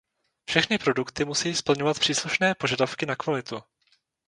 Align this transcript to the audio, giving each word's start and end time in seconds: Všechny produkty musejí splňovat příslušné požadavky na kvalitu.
Všechny 0.45 0.77
produkty 0.77 1.25
musejí 1.25 1.55
splňovat 1.55 1.99
příslušné 1.99 2.55
požadavky 2.55 3.05
na 3.05 3.15
kvalitu. 3.15 3.61